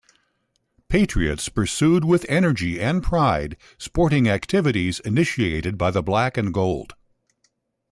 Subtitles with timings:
[0.89, 6.95] "Patriots" pursued with energy and pride sporting activities initiated by the "Black and Gold".